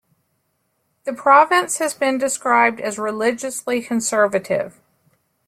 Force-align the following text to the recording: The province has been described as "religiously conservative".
The 1.03 1.13
province 1.13 1.77
has 1.77 1.93
been 1.93 2.17
described 2.17 2.79
as 2.81 2.97
"religiously 2.97 3.83
conservative". 3.83 4.81